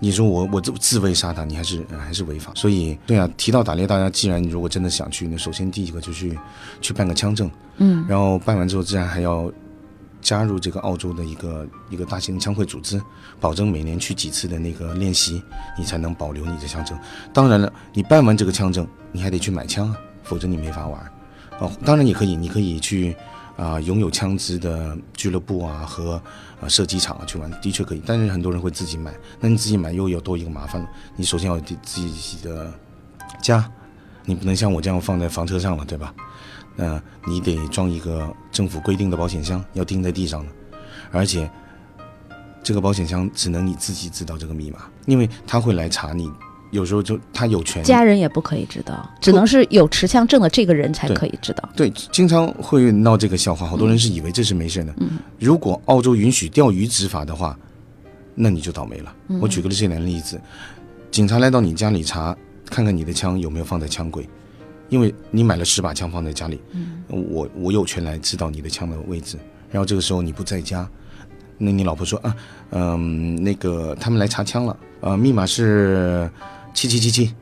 [0.00, 2.52] 你说我我自自卫杀他，你还是、呃还是违法。
[2.54, 6.38] 所以对啊，提到打猎，大家既然如果真的想去，那首先第一个就去
[6.80, 9.52] 去办个枪证，嗯，然后办完之后，自然还要
[10.20, 13.00] 加入这个澳洲的一个一个大型的枪会组织，
[13.40, 15.42] 保证每年去几次的那个练习，
[15.78, 16.98] 你才能保留你的枪证。
[17.32, 21.12] 当然了，你办完这个枪证，你还得去买枪啊，否则你没法玩。
[21.60, 23.16] 哦，当然你可以，你可以去
[23.58, 26.12] 啊、拥有枪支的俱乐部啊和
[26.60, 28.00] 啊射击场啊去玩，的确可以。
[28.06, 32.72] 但是很多人会自己买，那你自己买又有多一个麻烦了，你首先要自自己的
[33.42, 33.68] 家，
[34.24, 36.14] 你不能像我这样放在房车上了，对吧？
[36.76, 40.52] 那你得装一个政府规定的保险箱，要钉在地上的，
[41.10, 41.50] 而且
[42.62, 46.30] 这个保险箱只能你自己知道这个密码，因为他会来查你。
[46.70, 51.68] 有时候就他有权家人也不可以知道，只能是有持枪证的这个人才可以知道。
[51.74, 54.94] 对，经常会闹这个笑话，好多人是以为这是没事的。
[55.38, 57.58] 如果澳洲允许钓鱼执法的话，
[58.34, 59.14] 那你就倒霉了。
[59.40, 60.40] 我举个这样的例子，
[61.10, 64.28] 警察来到你家里查，看看你的枪有没有放在枪柜，
[64.90, 69.36] 因为你买了十把枪放在家里，嗯我我有权来知道你的枪的位置。
[69.70, 70.88] 然后这个时候你不在家，
[71.56, 72.36] 那你老婆说啊，
[72.70, 76.30] 嗯，那个他们来查枪了，呃，密码是
[76.78, 77.34] 七七七七，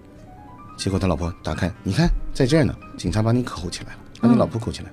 [0.79, 4.91] 结果他老婆打开，你看在这儿呢，警察把你扣起来了，把你老婆扣起来，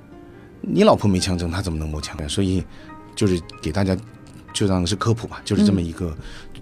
[0.60, 2.18] 你老婆没枪证，他怎么能摸枪？
[2.20, 2.28] 呀？
[2.28, 2.62] 所以
[3.16, 3.96] 就是给大家
[4.54, 6.14] 就当是科普吧，就是这么一个，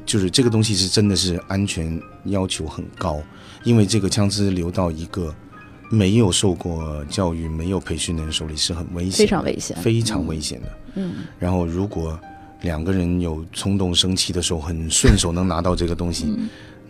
[0.06, 3.20] 就是这个东西是真的是安全要求很高，
[3.64, 5.34] 因为这个枪支流到一个
[5.90, 9.78] 没有受过教育、没有培训的人手里是很危险的，非常危险。
[9.78, 10.68] 非常危险的。
[10.98, 12.20] 嗯，然后如果
[12.62, 16.32] 两个人有冲动生气的时候，很顺手能拿到这个东西，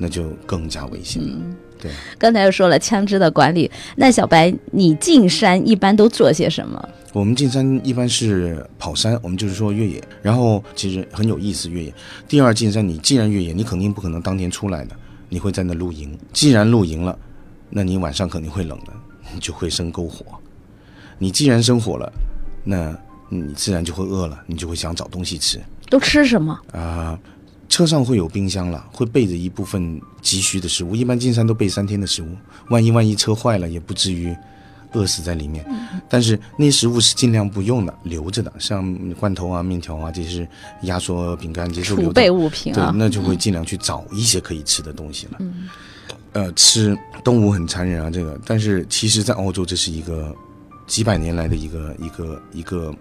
[0.02, 1.38] 那就更加危险了。
[1.80, 6.90] 对，刚才又说了枪支的管理，那小白，你进山一般都做些什么？
[7.14, 11.94] 我们进山一般是跑山，我们就是说越野，然后其实很有意思越野。
[12.28, 14.96] 第二进山，你既然越野，你肯定不可能当天出来的，
[15.30, 16.18] 你会在那露营。
[16.34, 17.16] 既然露营了，
[17.70, 18.94] 那你晚上肯定会冷的，
[19.34, 20.26] 你就会生篝火。
[21.20, 22.12] 你既然生火了，
[22.64, 22.98] 那
[23.30, 25.60] 你自然就会饿了，你就会想找东西吃。
[25.90, 26.58] 都吃什么？
[26.72, 27.20] 啊、
[27.72, 30.94] 车上会有冰箱了，会备着一部分急需的食物。
[30.94, 32.28] 一般进山都备三天的食物，
[32.70, 34.36] 万一万一车坏了，也不至于
[34.92, 35.66] 饿死在里面。
[36.10, 40.46] 但是那些食物是尽量不用的，留着的，像罐头啊、面条啊，这些
[40.82, 45.40] 压缩饼干，这些储备物品对啊，，那就会尽量去找一些可以吃的东西了。
[46.34, 50.36] 呃，吃动物很残忍啊，这个，但是其实，在澳洲这是一个
[50.88, 52.94] 几百年来的一个一个一个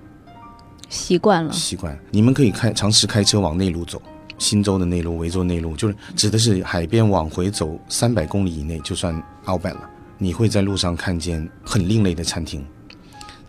[0.89, 1.53] 习惯了。
[1.53, 1.99] 习惯。
[2.13, 4.01] 你们可以开尝试开车往内陆走，
[4.41, 9.89] 新州的内陆、维州内陆，就是指的是海边往回走三百公里以内就算 outback 了。
[10.19, 12.67] 你会在路上看见很另类的餐厅，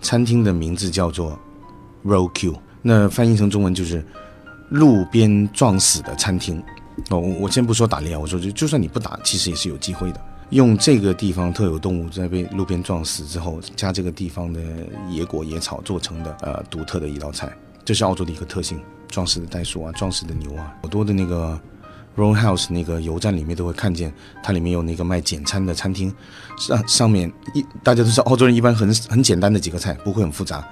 [0.02, 1.40] 餐厅的名字叫做
[2.06, 4.06] Roadkill，那翻译成中文就是
[4.70, 6.62] 路边撞死的餐厅。
[7.10, 10.22] 哦，我我先不说打猎啊，我说就就算你不打，其实也是有机会的。
[10.52, 14.60] 用这个地方特有动物在被路边撞死之后，加这个地方的
[15.10, 17.50] 野果野草做成的呃独特的一道菜，
[17.86, 18.80] 这是澳洲的一个特性。
[19.12, 21.60] 撞死的袋鼠啊，撞死的牛啊，好多的那个
[22.18, 26.12] Roadhouse 那个油站里面都会看见，它里面有那个卖简餐的餐厅，
[26.58, 30.66] 上上面一大家都知道，澳洲人一般很很简单的几个菜，不会很复杂，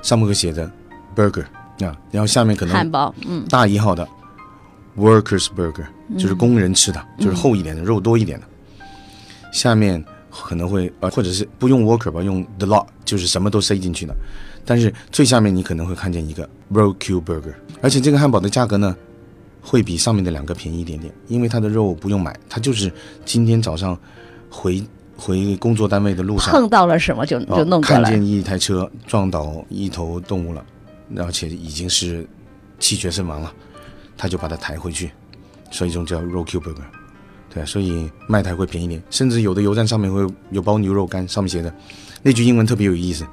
[0.00, 0.70] 上面会写着
[1.14, 1.44] burger
[1.84, 4.08] 啊，然后下面可能汉堡，嗯，大一号的
[4.96, 8.46] workers burger，就是工人吃的，就是厚一点的，肉多一点的。
[9.52, 14.16] 下面可能会呃，或者是不用 worker 吧，用 the lot，就是什么都塞进去的。
[14.64, 18.96] 但是最下面你可能会看见一个 roadkill burger，而且这个汉堡的价格呢，
[19.60, 22.92] 会比上面的两个便宜一点点，因为它的肉不用买，它就是
[23.24, 23.98] 今天早上
[24.48, 24.82] 回
[25.16, 28.10] 回工作单位的路上碰到了什么就就哦弄过来。
[28.10, 30.64] 看见一台车撞倒一头动物了，
[31.16, 32.26] 而且已经是
[32.78, 33.52] 气绝身亡了，
[34.16, 35.10] 他就把它抬回去，
[35.70, 36.82] 所以这种叫 roadkill burger。
[37.52, 41.72] 对啊，所以卖台会便宜点，甚至有的油站上面会有有包牛肉干，上面写的
[42.22, 43.26] 那句英文特别有意思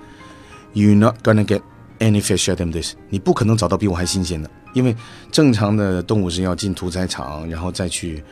[0.73, 1.61] ：“You're not gonna get
[1.99, 4.95] any fish out of this。”你不可能找到比我还新鲜的，因为
[5.31, 8.23] 正常的动物是要进屠宰场，然后再去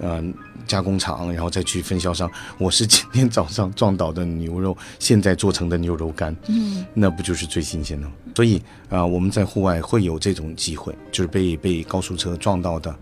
[0.00, 0.22] 呃
[0.66, 2.30] 加工厂，然后再去分销商。
[2.58, 8.12] 我是今天早上撞倒的牛肉，现在做成的牛肉干，嗯，那不就是最新鲜的吗？
[8.34, 12.94] 所以啊、我们在户外会有这种机会，就是被被高速车撞到的。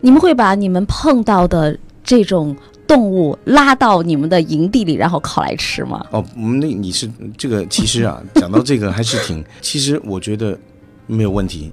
[0.00, 2.54] 你们会把你们碰到的这种
[2.86, 6.04] 动物拉到你们的营地里，然后烤来吃吗？
[6.10, 10.58] 哦，我们那你是这个，其实啊， 讲到这个还是挺，其实我觉得
[11.06, 11.72] 没有问题。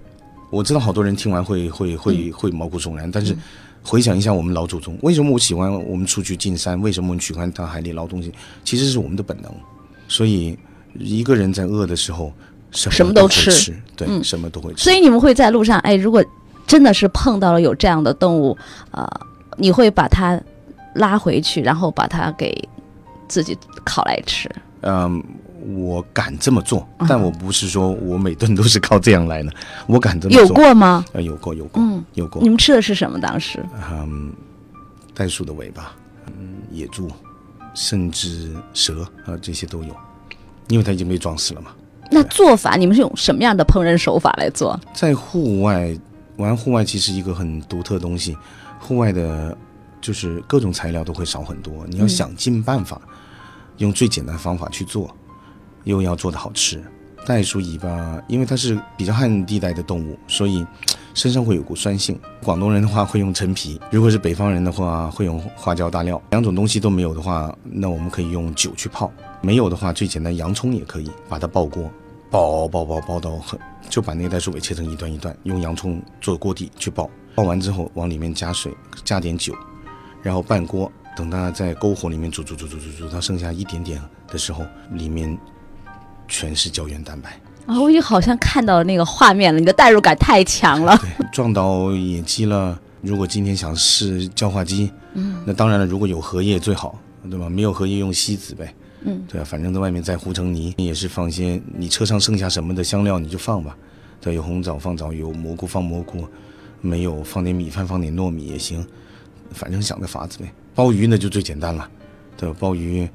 [0.49, 3.35] 我知道好多人听完会会会会毛骨悚然，但是
[3.83, 9.49] 回想一下我们老祖宗，为什么我喜欢我们出去进山，为什么我们喜欢到海里捞东西，其实是我们的本能。
[10.09, 10.57] 所以
[10.99, 12.33] 一个人在饿的时候，
[12.71, 14.83] 什什么都吃吃，对，嗯什么都会吃。
[14.83, 16.23] 所以你们会在路上，哎，如果
[16.67, 18.57] 真的是碰到了有这样的动物，
[18.91, 19.07] 呃，
[19.57, 20.37] 你会把它
[20.95, 22.55] 拉回去，然后把它给
[23.27, 24.49] 自己烤来吃。
[24.81, 25.23] 嗯，
[25.77, 29.51] 我敢这么做，嗯但我不是说我每顿都是靠这样来的，
[29.87, 30.53] 我敢这么做有。
[30.53, 31.05] 过吗？
[31.13, 32.49] 呃，有过，有过，嗯，有过你。
[32.49, 33.19] 们吃的是什么？
[33.19, 34.33] 当时嗯，
[35.13, 35.93] 袋鼠的尾巴，
[36.27, 37.09] 嗯，野猪，
[37.75, 39.95] 甚至蛇啊，这些都有，
[40.69, 41.71] 因为它已经被撞死了嘛。
[42.09, 44.77] 那做法，你们是用什么样的烹饪手法来做？
[44.93, 45.95] 在户外
[46.37, 48.35] 玩户外，其实一个很独特的东西，
[48.79, 49.55] 户外的，
[50.01, 52.99] 就是各种材料都会少很多，你要想尽办法，
[53.77, 55.15] 用最简单的方法去做，
[55.83, 56.83] 又要做的好吃。
[57.23, 60.65] 袋鼠尾巴，因为它是比较旱地带的动物，所以
[61.13, 62.19] 身上会有股酸性。
[62.43, 66.19] 广东人的话会用陈皮，如果是北方人的话会用花椒大料。
[66.31, 69.11] 两种东西都没有的话，那我们可以用酒去泡。
[69.39, 71.91] 没有的话，最简单洋葱也可以把它爆锅，
[72.31, 77.07] 爆爆爆爆到很，就把那个袋鼠尾切成一段一段，用洋葱做锅底去爆。
[77.35, 79.55] 爆完之后往里面加水，加点酒，
[80.21, 85.37] 然后半锅，等它在篝火里面煮煮煮煮煮煮到剩下一点点的时候，里面
[86.27, 87.39] 全是胶原蛋白。
[87.65, 90.97] 啊，我已经好像看到那个画面了，你的代入感太强了。
[90.97, 92.79] 对，撞到野鸡了。
[93.01, 97.49] 如果今天想试叫化鸡，嗯，那当然了，如果有荷叶最好，对吧？
[97.49, 103.75] 没有荷叶用锡纸呗，嗯，对啊，反正在外面再糊成泥，也是放些你车上剩下什么的香料你就放吧，
[104.19, 106.27] 对，有红枣放枣有，蘑菇放蘑菇，
[106.79, 108.85] 没有放点米饭放点糯米也行，
[109.53, 110.51] 反正想个法子呗。
[110.73, 111.89] 鲍鱼那就最简单了，
[112.37, 112.55] 对吧？
[112.59, 113.07] 鲍鱼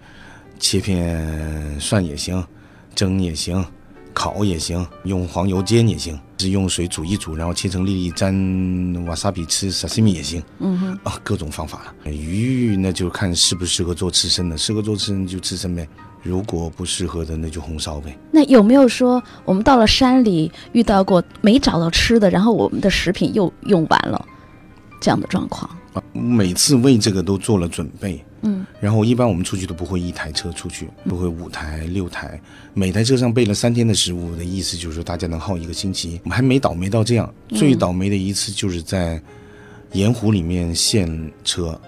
[0.59, 2.45] 切片涮也行，
[2.95, 3.65] 蒸也行，
[4.13, 8.35] 烤也行，用黄油煎也行，是用水煮一煮，然后切成粒粒沾
[9.07, 10.43] 瓦萨比吃沙西米也行。
[10.59, 12.11] 嗯哼，啊，各种方法了。
[12.11, 15.89] 鱼那就看适不适合做刺身的，适合做刺身就刺身呗，
[16.23, 18.17] 如果不适合的那就红烧呗。
[18.31, 24.25] 那有没有说我们到了山里遇到过没找到吃的，然后我们的食品又用完了
[25.01, 25.69] 这样的状况？
[25.97, 28.23] 啊，每次为这个都做了准备。
[28.43, 32.39] 嗯，然后一般我们出去都不会一台车出去，不会五台六台，
[32.75, 36.21] 每台车上备了三天的食物的意思就是说大家能耗一个星期。
[36.25, 39.21] 我们还没倒霉到这样，最倒霉的一次就是在
[39.93, 41.81] 盐湖里面陷车，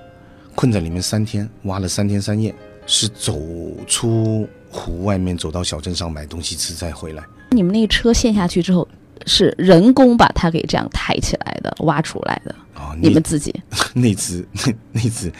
[0.55, 2.53] 困在里面三天，挖了三天三夜，
[2.87, 3.39] 是走
[3.87, 7.23] 出湖外面走到小镇上买东西吃再回来。
[7.51, 8.89] 你们那个车陷下去之后，
[9.27, 12.55] 是人工把它给这样抬起来的，挖出来的？
[12.77, 13.55] 哦，你们自己
[13.95, 15.33] 那次那那次。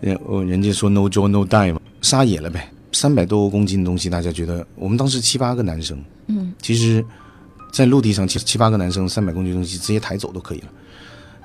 [0.00, 2.68] 人哦，人家说 no joy no die 嘛，撒野了呗。
[2.90, 7.04] 三百多公斤的东西，大家觉得我们当时七八个男生，嗯，其实，
[7.72, 10.66] 在陆地上七七八个男生，三百公斤东西直接抬走都可以了。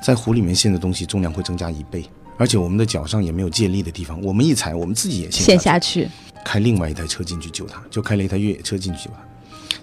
[0.01, 2.03] 在湖里面陷的东西重量会增加一倍，
[2.37, 6.07] 而且我们的脚上也没有借力的地方，我们一踩，我们自己也陷下去。
[6.43, 9.15] 开另外一台车进去救他，就开了一台越野车进去吧。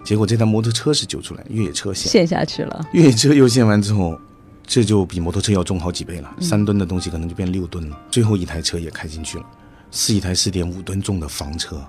[0.05, 2.87] 结果这台摩托车是救出来，越野车陷陷下去了。
[2.93, 4.17] 越野车又陷完之后。
[4.67, 7.99] 这就比摩托车要重好几倍了，三吨的东西可能就变六吨了。
[8.11, 9.45] 最后一台车也开进去了，
[9.91, 11.85] 是一台四点五吨重的房车。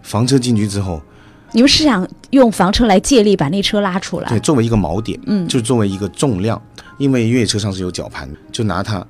[0.00, 1.02] 房车进去之后，
[1.50, 4.28] 你们是想用房车来借力把那车拉出来？
[4.28, 6.62] 对，作为一个锚点，嗯，就作为一个重量，
[6.96, 9.04] 因为越野车上是有绞盘，就拿它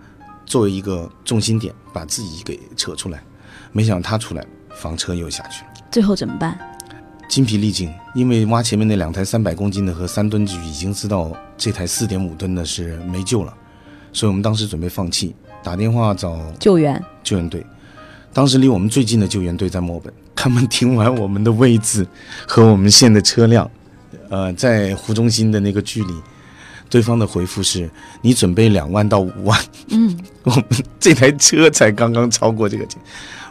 [0.47, 3.23] 作为一个重心点，把自己给扯出来。
[3.73, 5.71] 没想到它出来，房车又下去了。
[5.91, 6.59] 最后怎么办？
[7.31, 13.55] 精疲力尽，因为挖前面那两台三百公斤的和三吨就已经知道这台四点五吨的是没救了，
[14.13, 17.65] 所以我们当时准备放弃，打电话找救援救援队。
[18.33, 22.05] 当时离我们最近的救援队在墨本，他们听完我们的位置
[22.49, 23.71] 和我们现的车辆，
[24.29, 26.13] 呃，在湖中心的那个距离，
[26.89, 27.89] 对方的回复是：
[28.23, 29.57] 你准备两万到五万。
[29.91, 30.65] 嗯，我们
[30.99, 33.01] 这台车才刚刚超过这个钱，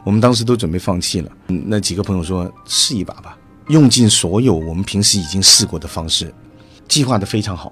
[0.03, 1.31] 我们当时都准备放弃了。
[1.47, 3.37] 那几个朋友说试一把吧。
[3.69, 6.33] 用尽所有我们平时已经试过的方式，
[6.87, 7.71] 计划的非常好，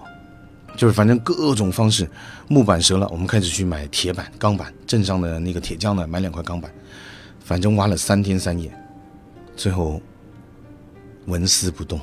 [0.75, 2.07] 就是反正各种方式，
[2.47, 6.71] 木板折了，我们开始去买铁板、钢板，镇上的那个铁匠呢买两块钢板，
[7.43, 8.71] 反正挖了三天三夜，
[9.55, 9.99] 最后
[11.25, 11.99] 纹丝不动，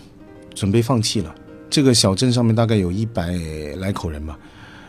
[0.55, 1.33] 准备放弃了。
[1.71, 3.33] 这个小镇上面大概有一百
[3.79, 4.37] 来口人吧，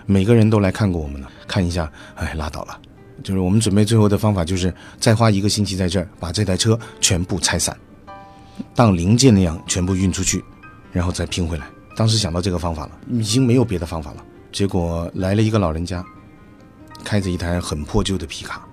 [0.07, 2.79] 每个人都来看过我们了，看一下，哎，拉倒了。
[3.23, 7.75] 就是我们准备最后的方法，就是再花一个星期在这儿把这台车全部拆散。
[8.73, 10.43] 当零件那样全部运出去，
[10.91, 11.67] 然后再拼回来。
[11.95, 14.23] 当时想到这个方法了，已经没有别的方法了。
[14.51, 16.03] 结果来了一个老人家，
[17.03, 18.65] 开着一台很破旧的皮卡，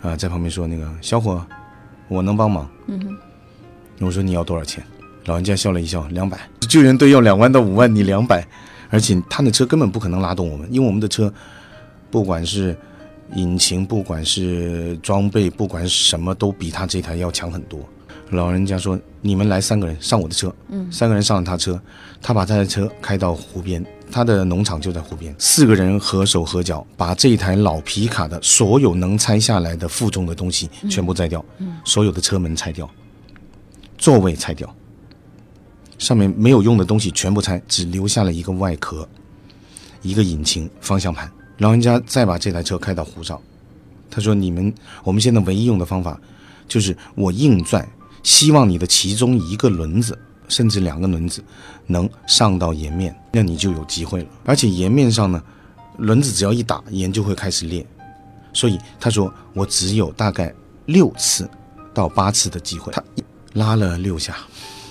[0.00, 1.44] 啊，在旁边说：“那个小伙，
[2.08, 3.18] 我能帮忙。”嗯哼。
[4.00, 4.82] 我说：“你要多少钱？”
[5.26, 8.46] 老人家笑了一笑：“两百。”救援队要两万到五万，你两百，
[8.88, 11.32] 而且他的车根本不可能拉动我们，因为我们的车，
[12.10, 12.74] 不管是
[13.34, 17.80] 引擎，不管是装备，不管什么都比他这台要强很多。
[18.30, 21.80] 老人家说：“你们来三个人上我的车。”嗯，三个人上了他车，
[22.22, 25.34] 他把他的车开到湖边，他的农场就在湖边。
[25.38, 31.44] 四个人合手合脚，把这台老皮卡的所有能拆下来的负重的东西全部摘掉，
[31.84, 32.88] 所有的车门拆掉，
[33.98, 34.72] 座位拆掉，
[35.98, 39.08] 上面没有用的东西全部拆，只留下了一个外壳、
[40.02, 41.30] 一个引擎、方向盘。
[41.58, 43.40] 老人家再把这台车开到湖上，
[44.08, 46.18] 他说：“你们我们现在唯一用的方法，
[46.68, 47.84] 就是我硬拽。”
[48.22, 51.42] 希望你的其中一个轮子，甚至两个轮子，
[51.86, 54.28] 能上到岩面，那你就有机会了。
[54.44, 55.42] 而且岩面上呢，
[55.98, 57.86] 轮子只要一打，岩就会开始裂。
[58.52, 60.52] 所以他说我只有大概
[60.86, 61.48] 六次
[61.94, 62.92] 到八次的机会。
[62.92, 63.02] 他
[63.54, 64.36] 拉了六下，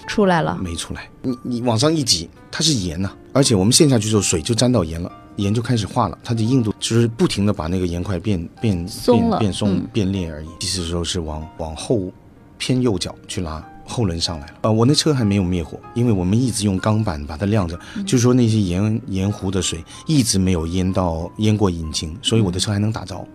[0.07, 1.09] 出来了没出来？
[1.21, 3.11] 你你往上一挤，它是盐呐。
[3.33, 6.17] 而且我们陷下去之后，水就沾到盐了，盐就开始化了。
[6.23, 10.47] 它的硬度就是不停的把那个盐块变变松了，变松变裂而已。
[10.61, 12.11] 其实说是往往后。
[12.59, 23.27] 偏右脚去拉后轮上来了，呃，我那车还没有灭火，因为我们一直用钢板把它晾着，就是说那些盐盐湖的水一直没有淹到淹过引擎，所以我的车还能打着，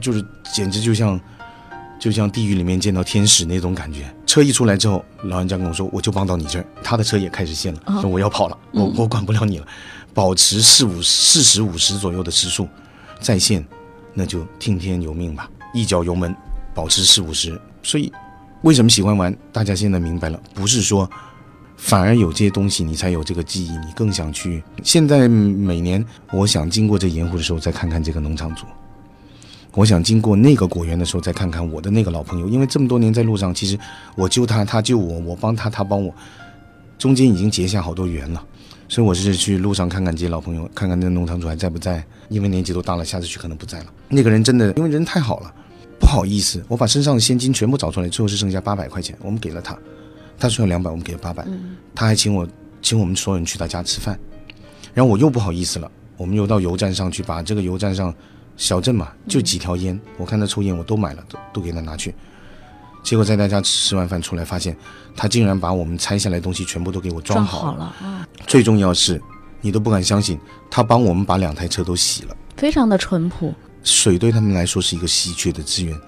[0.00, 0.24] 就是
[0.54, 1.20] 简直就像
[1.98, 4.08] 就像地狱里面见到天使那种感觉。
[4.24, 9.66] 车一出来之后，老人家跟我说，我就帮到你这儿，他的车也开始陷了，说我要跑了，我我管不了你了，
[10.14, 12.68] 保持四五四十五十左右的时速
[13.18, 13.66] 再陷，
[14.14, 16.32] 那就听天由命吧，一脚油门
[16.72, 18.12] 保持四五十，所以。
[18.62, 19.34] 为什么喜欢玩？
[19.52, 21.08] 大家现在明白了，不是说，
[21.76, 24.62] 反而有这些东西你才有这个记忆，你更想去。
[24.82, 28.66] 现在每年，我想经过这盐湖的时候再看看这个农场主，
[29.74, 32.48] 我想经过那个果园的时候再看看我的那个老朋友。
[32.48, 33.78] 因为这么多年在路上，其实
[34.16, 36.12] 我救他，他救我，我帮他，他帮我，
[36.98, 38.44] 中间已经结下好多缘了。
[38.88, 43.86] 所以我是去路上看看这些老朋友，看看那农场主还在不在，因为年纪都大了，下次去可能不在了。
[44.08, 45.54] 那个人真的，因为人太好了，
[46.08, 49.78] 不好意思，我把身上的现金全部找出来，最后是剩下八百块钱，我们给了他，
[50.38, 51.46] 他说要两百，我们给了八百，
[51.94, 52.48] 他还请我
[52.80, 54.18] 请我们所有人去他家吃饭，
[54.94, 58.12] 然后我又不好意思了，我们又到油站上去把这个油站上
[58.56, 62.14] 小镇嘛，就几条烟，我看他抽烟，我都买了，都都给他拿去。
[63.02, 64.74] 结果在他家吃完饭出来，发现
[65.14, 69.20] 他竟然把我们拆下来的东西全部都给我装好好了啊，最重要是，
[69.60, 70.40] 你都不敢相信，
[70.70, 72.34] 他帮我们把两台车都洗了。
[72.56, 73.52] 非常的淳朴。
[73.88, 75.98] 水对他们来说是一个稀缺的资源。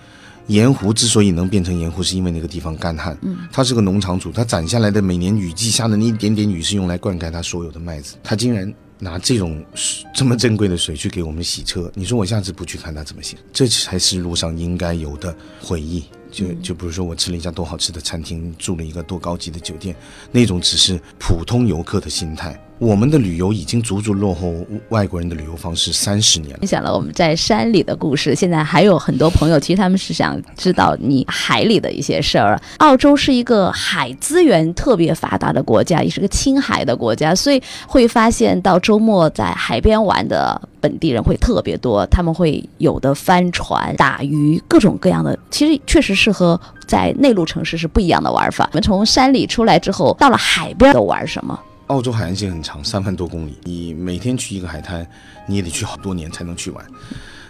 [0.46, 3.16] 盐湖之所以能变成盐湖，是因为那个地方干旱。
[3.22, 8.16] 嗯，他是个农场主，他攒下来的每年雨季下的那一点点雨是用来灌溉他所有的麦子。
[8.22, 13.38] 他竟然拿这种水这么珍贵的水去给我们洗车，你说我下次不去看他怎么行？
[13.52, 16.04] 这才是路上应该有的回忆。
[16.32, 19.94] 就就比如说我吃了一家多好吃的餐厅，住了一个多高级的酒店，
[20.32, 22.60] 那种只是普通游客的心态。
[22.80, 24.54] 我们的旅游已经足足落后
[24.88, 26.60] 外国人的旅游方式三十年了。
[26.60, 32.58] 分享了我们在山里的故事，现在还有很多朋友，其实他们是想知道你海里的一些事儿。
[32.78, 48.66] 澳洲是一个海资源特别发达的国家，也是个亲海的国家，所以会发现到周末在海边玩的本地人会特别多，他们会有的帆船、打鱼，各种各样的，其实确实是和在内陆城市是不一样的玩法。
[48.72, 51.60] 我们从山里出来之后，到了海边都玩什么？
[51.90, 55.04] 澳洲海岸线很长，三万多公里，你每天去一个海滩，
[55.48, 56.86] 你也得去好多年才能去完。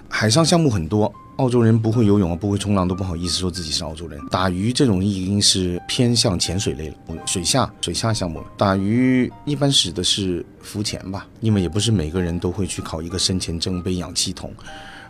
[0.09, 4.18] 海上项目很多，澳洲人不会游泳啊，不会冲浪，都不好意思说自己是澳洲人。
[4.30, 6.95] 打鱼这种已经是偏向潜水类了，
[7.26, 8.47] 水下水下项目了。
[8.57, 14.51] 打鱼一般使的是浮潜吧，因为也不是每个人都会去考一个深潜证、背氧气筒，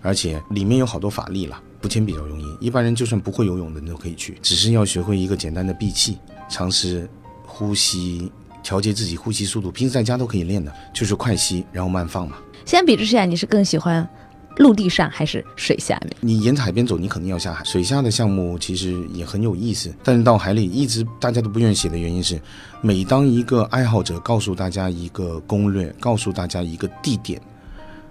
[0.03, 2.57] 而且里面有好多法力了，浮潜比较容易。
[2.61, 6.19] 一般人就算不会游泳的你，都可以去，只是要学会一个简单的闭气，
[6.49, 7.09] 尝试
[7.47, 8.31] 呼吸。
[8.63, 12.37] 调节自己呼吸速度，平时在家都可以练的，就是快吸，然后慢放嘛。
[12.65, 14.09] 相比之下，你是更喜欢
[14.57, 16.15] 陆地上还是水下面？
[16.21, 17.65] 你沿着海边走，你肯定要下海。
[17.65, 22.41] 水下的项目其实也很有意思，但是到海里一直大家都不愿意写的原因是，
[22.81, 27.41] 每当一个爱好者告诉大家一个攻略，告诉大家一个地点，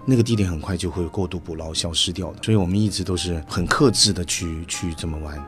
[0.04, 2.42] 那个地点很快就会过度捕捞消失掉的。
[2.42, 5.38] 所以我们一直都是很克制的去去这么玩。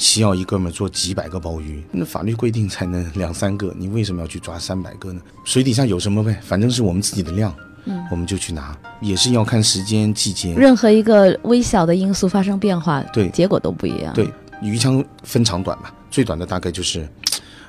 [0.00, 5.20] 需要一哥们做几百个鲍鱼，那法律规定才能两三个，你为什么要去抓三百个呢？
[5.44, 14.14] 水底下有什么呗，反正是我们自己的量，嗯，我们就去拿，也是要看时间、季节，任何一个微小的因素发生变化，对，结果都不一样。
[14.14, 14.26] 对，
[14.62, 17.06] 鱼枪分长短嘛，最短的大概就是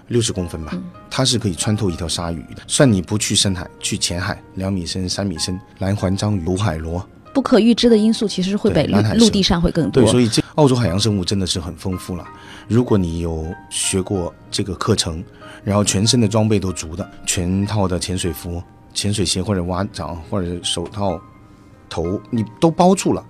[0.08, 0.72] 六十公分吧，
[1.10, 2.64] 它是可以穿透一条鲨鱼的。
[2.66, 7.06] 算你不去深海，去浅海，两米深、三米深，蓝环章鱼、海螺。
[7.34, 10.04] 不可预知的因素其实会被陆陆地上会更多。
[10.04, 12.26] 对，所以这澳洲海洋生物真的是很丰富了。
[12.68, 15.24] 如果你有学过这个课程，
[15.64, 18.62] 然后全身的装备都足的，全套的潜水服、
[18.94, 21.20] 潜水鞋或者蛙掌或者手套、
[21.90, 23.24] 头你都包住了，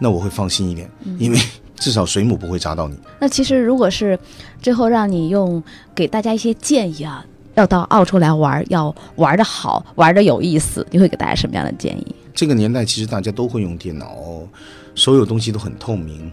[0.00, 1.38] 那我会放心一点，因为
[1.76, 2.96] 至少水母不会扎到你。
[3.18, 4.18] 那其实如果是
[4.60, 5.62] 最后让你用
[5.94, 12.14] 给大家一些建议啊，要到澳洲来玩，要玩的好，玩的有意思，你会给大家什么样的建议？
[12.38, 14.16] 这个年代其实大家都会用电脑，
[14.94, 16.30] 所有东西都很透明。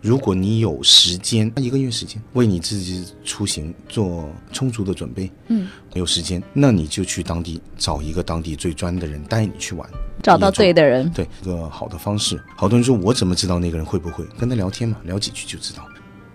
[0.00, 9.90] 如果你有时间，一个月时间为你自己出行做充足的准备，嗯，没有时间，那你就去当地找一个当地最专的人带你去玩，
[10.22, 12.40] 找到对的人，对一个好的方式。
[12.56, 14.98] 好多人说我怎么知道那个人会不会跟他聊天嘛？
[15.02, 15.84] 聊几句就知道。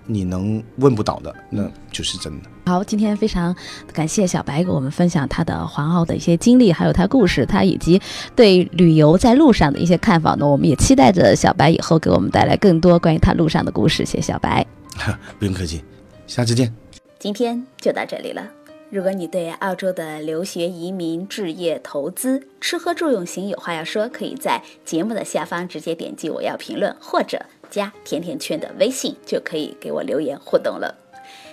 [0.06, 2.50] 你能问不倒的，那就是真的。
[2.66, 3.56] 好，今天非常
[3.94, 8.02] 感谢小白给我们分享他的环澳的一些经历，还有他故事，他以及
[8.36, 10.48] 对旅游在路上的一些看法呢。
[10.48, 14.06] 我们也期待着小白以后给我们带来更多关于他路上的故事。
[14.06, 14.66] 谢谢小白，
[15.40, 15.84] 不用客气，
[16.28, 16.74] 下次见。
[17.20, 18.48] 今天就到这里了。
[18.90, 27.44] 如果你对澳洲的留学、移民、置业、投资、吃喝住用行有话要说，可以在节目的下方直接点击我要评论，或者。
[27.74, 30.96] 加甜甜圈的微信就可以给我留言互动了。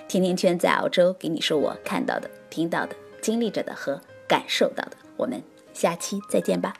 [0.07, 4.91] 甜甜圈在澳洲给你说我看到的、听到的、经历着的和感受到的。
[5.17, 5.41] 我们
[5.73, 6.75] 下期再见吧。